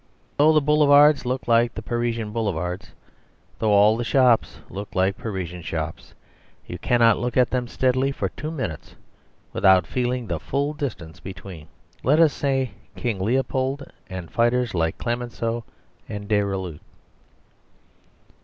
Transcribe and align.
Though 0.37 0.45
all 0.47 0.53
the 0.53 0.61
boulevards 0.61 1.27
look 1.27 1.47
like 1.47 1.75
Parisian 1.75 2.31
boulevards, 2.31 2.89
though 3.59 3.69
all 3.69 3.97
the 3.97 4.03
shops 4.03 4.57
look 4.67 4.95
like 4.95 5.15
Parisian 5.15 5.61
shops, 5.61 6.15
you 6.65 6.79
cannot 6.79 7.19
look 7.19 7.37
at 7.37 7.51
them 7.51 7.67
steadily 7.67 8.11
for 8.11 8.29
two 8.29 8.49
minutes 8.49 8.95
without 9.53 9.85
feeling 9.85 10.25
the 10.25 10.39
full 10.39 10.73
distance 10.73 11.19
between, 11.19 11.67
let 12.01 12.19
us 12.19 12.33
say, 12.33 12.71
King 12.95 13.19
Leopold 13.19 13.83
and 14.09 14.31
fighters 14.31 14.73
like 14.73 14.97
Clemenceau 14.97 15.63
and 16.09 16.27
Deroulède. 16.27 16.79